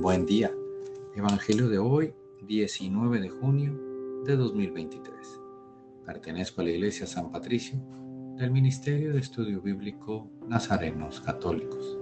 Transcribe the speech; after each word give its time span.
Buen 0.00 0.26
día. 0.26 0.54
Evangelio 1.16 1.68
de 1.68 1.80
hoy, 1.80 2.14
19 2.46 3.20
de 3.20 3.30
junio 3.30 3.76
de 4.24 4.36
2023. 4.36 5.40
Pertenezco 6.06 6.60
a 6.60 6.64
la 6.64 6.70
Iglesia 6.70 7.04
San 7.04 7.32
Patricio 7.32 7.80
del 8.36 8.52
Ministerio 8.52 9.12
de 9.12 9.18
Estudio 9.18 9.60
Bíblico 9.60 10.30
Nazarenos 10.46 11.20
Católicos. 11.20 11.98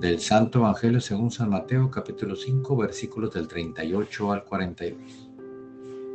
Del 0.00 0.20
Santo 0.20 0.60
Evangelio 0.60 1.00
según 1.00 1.32
San 1.32 1.50
Mateo 1.50 1.90
capítulo 1.90 2.36
5 2.36 2.76
versículos 2.76 3.34
del 3.34 3.48
38 3.48 4.32
al 4.32 4.44
42. 4.44 5.30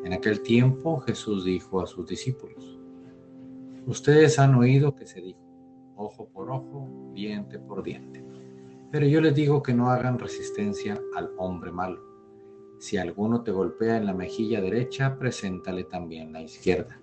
En 0.05 0.13
aquel 0.13 0.39
tiempo 0.39 1.01
Jesús 1.01 1.43
dijo 1.43 1.81
a 1.81 1.85
sus 1.85 2.07
discípulos, 2.07 2.79
Ustedes 3.87 4.39
han 4.39 4.55
oído 4.55 4.95
que 4.95 5.05
se 5.05 5.19
dijo, 5.19 5.41
ojo 5.97 6.29
por 6.29 6.49
ojo, 6.49 7.11
diente 7.13 7.59
por 7.59 7.83
diente. 7.83 8.30
Pero 8.91 9.05
yo 9.07 9.21
les 9.21 9.33
digo 9.33 9.63
que 9.63 9.73
no 9.73 9.89
hagan 9.89 10.19
resistencia 10.19 11.01
al 11.15 11.31
hombre 11.37 11.71
malo. 11.71 12.01
Si 12.77 12.97
alguno 12.97 13.41
te 13.41 13.51
golpea 13.51 13.95
en 13.95 14.05
la 14.05 14.13
mejilla 14.13 14.59
derecha, 14.59 15.17
preséntale 15.17 15.85
también 15.85 16.33
la 16.33 16.41
izquierda. 16.41 16.99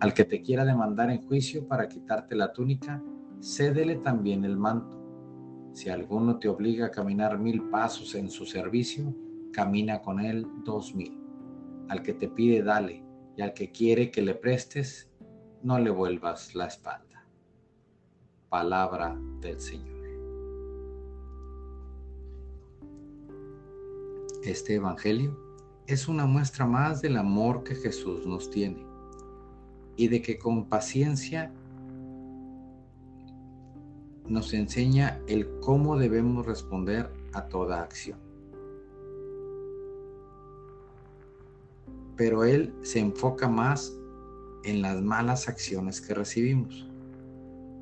Al 0.00 0.12
que 0.12 0.24
te 0.24 0.42
quiera 0.42 0.64
demandar 0.64 1.10
en 1.10 1.24
juicio 1.26 1.66
para 1.68 1.88
quitarte 1.88 2.34
la 2.34 2.52
túnica, 2.52 3.02
cédele 3.40 3.96
también 3.96 4.44
el 4.44 4.56
manto. 4.56 4.96
Si 5.74 5.90
alguno 5.90 6.38
te 6.38 6.48
obliga 6.48 6.86
a 6.86 6.90
caminar 6.90 7.38
mil 7.38 7.62
pasos 7.70 8.14
en 8.14 8.28
su 8.28 8.44
servicio, 8.44 9.14
camina 9.52 10.00
con 10.00 10.18
él 10.18 10.46
dos 10.64 10.94
mil. 10.94 11.20
Al 11.88 12.02
que 12.02 12.14
te 12.14 12.28
pide, 12.28 12.62
dale, 12.62 13.04
y 13.36 13.42
al 13.42 13.52
que 13.52 13.70
quiere 13.70 14.10
que 14.10 14.22
le 14.22 14.34
prestes, 14.34 15.08
no 15.62 15.78
le 15.78 15.90
vuelvas 15.90 16.54
la 16.54 16.66
espalda. 16.66 17.26
Palabra 18.48 19.16
del 19.40 19.60
Señor. 19.60 19.95
Este 24.46 24.76
Evangelio 24.76 25.36
es 25.88 26.06
una 26.06 26.24
muestra 26.24 26.66
más 26.66 27.02
del 27.02 27.16
amor 27.16 27.64
que 27.64 27.74
Jesús 27.74 28.24
nos 28.26 28.48
tiene 28.48 28.86
y 29.96 30.06
de 30.06 30.22
que 30.22 30.38
con 30.38 30.68
paciencia 30.68 31.52
nos 34.28 34.54
enseña 34.54 35.20
el 35.26 35.48
cómo 35.58 35.98
debemos 35.98 36.46
responder 36.46 37.12
a 37.32 37.48
toda 37.48 37.82
acción. 37.82 38.20
Pero 42.16 42.44
Él 42.44 42.72
se 42.82 43.00
enfoca 43.00 43.48
más 43.48 43.98
en 44.62 44.80
las 44.80 45.02
malas 45.02 45.48
acciones 45.48 46.00
que 46.00 46.14
recibimos, 46.14 46.88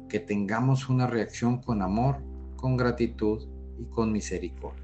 que 0.08 0.18
tengamos 0.18 0.88
una 0.88 1.06
reacción 1.06 1.58
con 1.58 1.82
amor, 1.82 2.16
con 2.56 2.78
gratitud 2.78 3.46
y 3.78 3.84
con 3.84 4.12
misericordia 4.12 4.83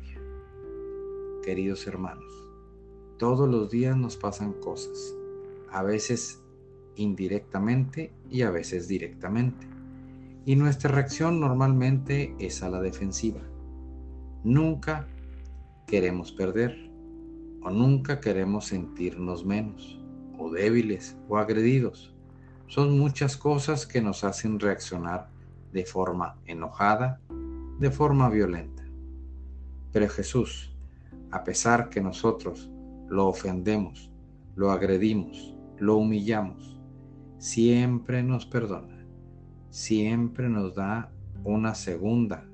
queridos 1.40 1.86
hermanos. 1.86 2.48
Todos 3.18 3.48
los 3.48 3.70
días 3.70 3.96
nos 3.96 4.16
pasan 4.16 4.52
cosas, 4.54 5.14
a 5.70 5.82
veces 5.82 6.42
indirectamente 6.96 8.12
y 8.30 8.42
a 8.42 8.50
veces 8.50 8.88
directamente. 8.88 9.66
Y 10.44 10.56
nuestra 10.56 10.90
reacción 10.90 11.40
normalmente 11.40 12.34
es 12.38 12.62
a 12.62 12.68
la 12.68 12.80
defensiva. 12.80 13.40
Nunca 14.42 15.06
queremos 15.86 16.32
perder 16.32 16.90
o 17.62 17.70
nunca 17.70 18.20
queremos 18.20 18.66
sentirnos 18.66 19.44
menos 19.44 19.98
o 20.38 20.50
débiles 20.50 21.16
o 21.28 21.36
agredidos. 21.36 22.14
Son 22.66 22.98
muchas 22.98 23.36
cosas 23.36 23.86
que 23.86 24.00
nos 24.00 24.24
hacen 24.24 24.60
reaccionar 24.60 25.28
de 25.72 25.84
forma 25.84 26.38
enojada, 26.46 27.20
de 27.78 27.90
forma 27.90 28.30
violenta. 28.30 28.84
Pero 29.92 30.08
Jesús, 30.08 30.69
a 31.30 31.44
pesar 31.44 31.90
que 31.90 32.00
nosotros 32.00 32.70
lo 33.08 33.28
ofendemos, 33.28 34.10
lo 34.56 34.70
agredimos, 34.70 35.54
lo 35.78 35.96
humillamos, 35.96 36.80
siempre 37.38 38.22
nos 38.22 38.46
perdona, 38.46 39.06
siempre 39.70 40.48
nos 40.48 40.74
da 40.74 41.10
una 41.44 41.74
segunda, 41.74 42.44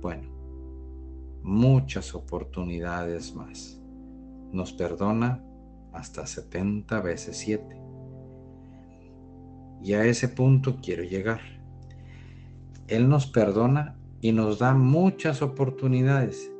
bueno, 0.00 0.28
muchas 1.42 2.14
oportunidades 2.14 3.34
más. 3.34 3.80
Nos 4.52 4.72
perdona 4.72 5.42
hasta 5.92 6.26
70 6.26 7.00
veces 7.00 7.36
7. 7.38 7.80
Y 9.82 9.94
a 9.94 10.04
ese 10.04 10.28
punto 10.28 10.78
quiero 10.80 11.02
llegar. 11.02 11.40
Él 12.86 13.08
nos 13.08 13.26
perdona 13.26 13.96
y 14.20 14.32
nos 14.32 14.58
da 14.58 14.74
muchas 14.74 15.42
oportunidades 15.42 16.52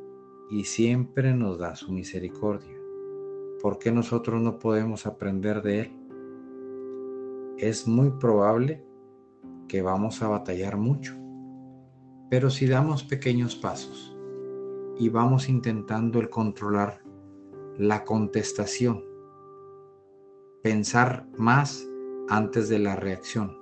y 0.49 0.65
siempre 0.65 1.33
nos 1.33 1.57
da 1.57 1.75
su 1.75 1.91
misericordia. 1.91 2.77
¿Por 3.61 3.79
qué 3.79 3.91
nosotros 3.91 4.41
no 4.41 4.59
podemos 4.59 5.05
aprender 5.05 5.61
de 5.61 5.81
Él? 5.81 5.91
Es 7.57 7.87
muy 7.87 8.11
probable 8.11 8.85
que 9.67 9.81
vamos 9.81 10.21
a 10.21 10.27
batallar 10.27 10.77
mucho, 10.77 11.15
pero 12.29 12.49
si 12.49 12.67
damos 12.67 13.03
pequeños 13.03 13.55
pasos 13.55 14.15
y 14.99 15.09
vamos 15.09 15.49
intentando 15.49 16.19
el 16.19 16.29
controlar 16.29 17.01
la 17.77 18.03
contestación, 18.03 19.03
pensar 20.61 21.27
más 21.37 21.87
antes 22.29 22.69
de 22.69 22.79
la 22.79 22.95
reacción, 22.95 23.57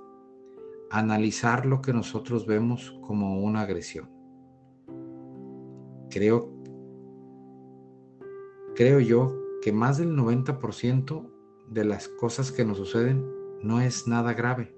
analizar 0.90 1.64
lo 1.64 1.80
que 1.80 1.92
nosotros 1.92 2.46
vemos 2.46 2.98
como 3.00 3.40
una 3.40 3.62
agresión. 3.62 4.10
Creo 6.10 6.51
creo 8.82 8.98
yo 8.98 9.32
que 9.62 9.72
más 9.72 9.98
del 9.98 10.16
90% 10.16 11.30
de 11.68 11.84
las 11.84 12.08
cosas 12.08 12.50
que 12.50 12.64
nos 12.64 12.78
suceden 12.78 13.24
no 13.62 13.80
es 13.80 14.08
nada 14.08 14.34
grave, 14.34 14.74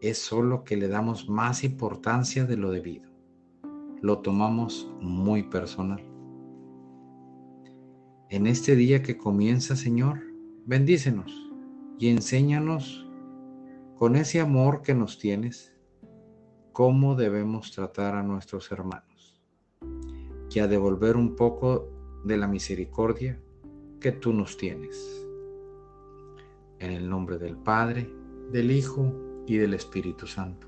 es 0.00 0.18
solo 0.18 0.64
que 0.64 0.76
le 0.76 0.88
damos 0.88 1.28
más 1.28 1.62
importancia 1.62 2.44
de 2.44 2.56
lo 2.56 2.72
debido. 2.72 3.08
Lo 4.02 4.18
tomamos 4.18 4.92
muy 5.00 5.44
personal. 5.44 6.04
En 8.30 8.48
este 8.48 8.74
día 8.74 9.00
que 9.00 9.16
comienza, 9.16 9.76
Señor, 9.76 10.20
bendícenos 10.66 11.32
y 12.00 12.08
enséñanos 12.08 13.08
con 13.94 14.16
ese 14.16 14.40
amor 14.40 14.82
que 14.82 14.94
nos 14.94 15.18
tienes, 15.18 15.72
cómo 16.72 17.14
debemos 17.14 17.70
tratar 17.70 18.16
a 18.16 18.24
nuestros 18.24 18.72
hermanos 18.72 19.40
y 20.52 20.58
a 20.58 20.66
devolver 20.66 21.16
un 21.16 21.36
poco 21.36 21.99
de 22.24 22.36
la 22.36 22.46
misericordia 22.46 23.38
que 24.00 24.12
tú 24.12 24.32
nos 24.32 24.56
tienes. 24.56 25.26
En 26.78 26.92
el 26.92 27.08
nombre 27.08 27.38
del 27.38 27.56
Padre, 27.56 28.10
del 28.50 28.70
Hijo 28.70 29.12
y 29.46 29.56
del 29.56 29.74
Espíritu 29.74 30.26
Santo. 30.26 30.66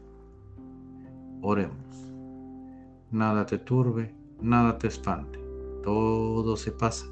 Oremos. 1.40 1.76
Nada 3.10 3.44
te 3.46 3.58
turbe, 3.58 4.14
nada 4.40 4.78
te 4.78 4.88
espante, 4.88 5.38
todo 5.82 6.56
se 6.56 6.72
pasa. 6.72 7.06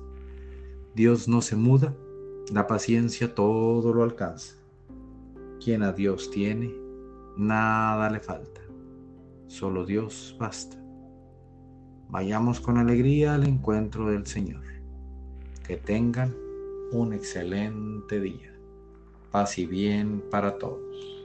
Dios 0.95 1.29
no 1.29 1.43
se 1.43 1.57
muda, 1.57 1.95
la 2.53 2.67
paciencia 2.67 3.35
todo 3.35 3.93
lo 3.93 4.03
alcanza. 4.03 4.57
Quien 5.63 5.83
a 5.83 5.93
Dios 5.93 6.31
tiene, 6.31 6.75
nada 7.37 8.09
le 8.11 8.21
falta. 8.21 8.61
Solo 9.47 9.85
Dios 9.85 10.37
basta. 10.39 10.81
Vayamos 12.11 12.61
con 12.61 12.77
alegría 12.77 13.37
al 13.37 13.47
encuentro 13.47 14.11
del 14.11 14.27
Señor. 14.27 14.65
Que 15.65 15.77
tengan 15.77 16.35
un 16.91 17.13
excelente 17.13 18.21
día. 18.21 18.53
Paz 19.31 19.59
y 19.59 19.67
bien 19.67 20.21
para 20.29 20.59
todos. 20.59 21.20